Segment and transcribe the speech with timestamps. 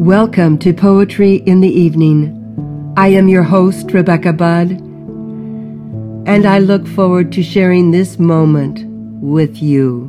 [0.00, 2.94] Welcome to Poetry in the Evening.
[2.96, 8.82] I am your host, Rebecca Budd, and I look forward to sharing this moment
[9.22, 10.08] with you.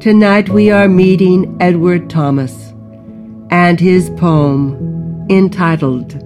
[0.00, 2.74] Tonight we are meeting Edward Thomas
[3.52, 6.20] and his poem entitled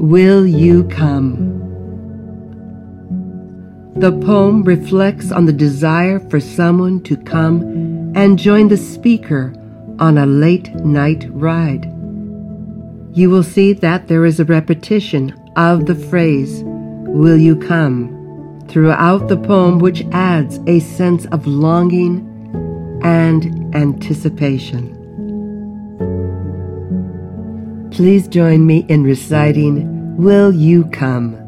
[0.00, 1.36] Will You Come?
[3.96, 7.60] The poem reflects on the desire for someone to come
[8.16, 9.52] and join the speaker
[9.98, 11.84] on a late night ride.
[13.12, 18.14] You will see that there is a repetition of the phrase, Will you come?
[18.68, 22.30] throughout the poem, which adds a sense of longing
[23.02, 24.90] and anticipation.
[27.90, 31.38] Please join me in reciting Will You Come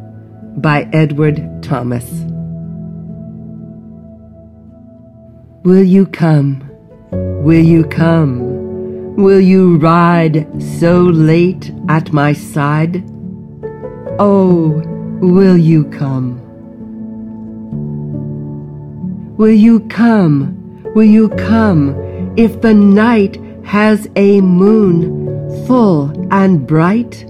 [0.58, 2.08] by Edward Thomas.
[5.64, 6.65] Will you come?
[7.42, 9.14] Will you come?
[9.16, 13.04] Will you ride so late at my side?
[14.18, 14.82] Oh,
[15.20, 16.40] will you come?
[19.36, 20.54] Will you come?
[20.94, 21.94] Will you come
[22.36, 27.24] if the night has a moon full and bright?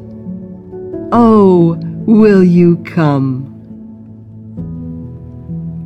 [1.12, 3.52] Oh, will you come?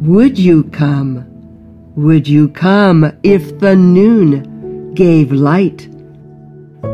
[0.03, 1.30] Would you come?
[2.01, 5.87] Would you come if the noon gave light,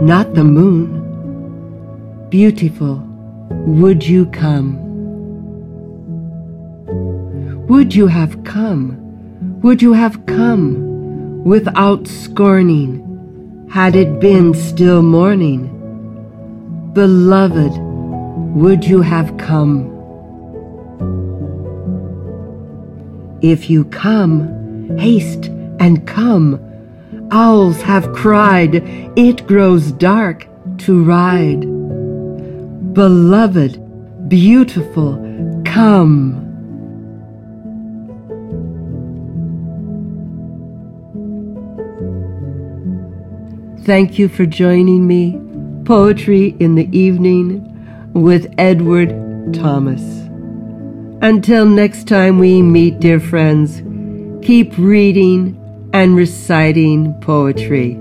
[0.02, 2.28] not the moon?
[2.28, 2.96] Beautiful,
[3.66, 4.78] would you come?
[7.68, 9.60] Would you have come?
[9.62, 15.70] Would you have come without scorning, had it been still morning?
[16.94, 17.78] Beloved,
[18.60, 19.86] would you have come?
[23.40, 24.65] If you come,
[24.98, 25.46] Haste
[25.80, 26.60] and come.
[27.30, 28.82] Owls have cried,
[29.16, 30.46] it grows dark
[30.78, 31.62] to ride.
[32.94, 35.16] Beloved, beautiful,
[35.64, 36.42] come.
[43.84, 45.40] Thank you for joining me,
[45.84, 47.62] Poetry in the Evening,
[48.14, 49.10] with Edward
[49.52, 50.02] Thomas.
[51.22, 53.82] Until next time we meet, dear friends,
[54.46, 57.98] keep reading and reciting poetry.